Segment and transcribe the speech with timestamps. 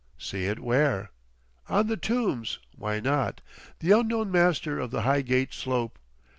[0.17, 1.11] "See it where?"
[1.69, 2.57] "On the tombs.
[2.75, 3.39] Why not?
[3.81, 5.99] The Unknown Master of the Highgate Slope!